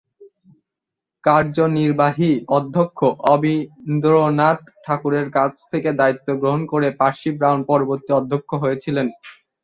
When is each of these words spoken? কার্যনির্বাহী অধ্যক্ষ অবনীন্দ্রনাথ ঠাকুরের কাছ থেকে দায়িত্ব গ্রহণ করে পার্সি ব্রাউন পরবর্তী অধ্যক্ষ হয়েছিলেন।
কার্যনির্বাহী 1.23 2.29
অধ্যক্ষ 2.57 2.99
অবনীন্দ্রনাথ 3.25 4.59
ঠাকুরের 4.85 5.27
কাছ 5.37 5.53
থেকে 5.71 5.89
দায়িত্ব 5.99 6.27
গ্রহণ 6.41 6.61
করে 6.71 6.87
পার্সি 6.99 7.29
ব্রাউন 7.37 7.59
পরবর্তী 7.69 8.11
অধ্যক্ষ 8.19 8.49
হয়েছিলেন। 8.63 9.07